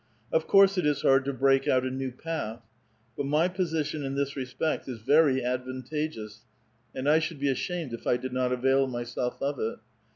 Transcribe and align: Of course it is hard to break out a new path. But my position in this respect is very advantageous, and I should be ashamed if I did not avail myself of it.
Of 0.33 0.47
course 0.47 0.79
it 0.79 0.85
is 0.87 1.03
hard 1.03 1.25
to 1.25 1.31
break 1.33 1.67
out 1.67 1.83
a 1.85 1.91
new 1.91 2.11
path. 2.11 2.63
But 3.15 3.27
my 3.27 3.47
position 3.47 4.03
in 4.03 4.15
this 4.15 4.35
respect 4.35 4.87
is 4.89 4.97
very 4.99 5.43
advantageous, 5.45 6.43
and 6.95 7.07
I 7.07 7.19
should 7.19 7.39
be 7.39 7.49
ashamed 7.51 7.93
if 7.93 8.07
I 8.07 8.17
did 8.17 8.33
not 8.33 8.51
avail 8.51 8.87
myself 8.87 9.39
of 9.43 9.59
it. 9.59 9.77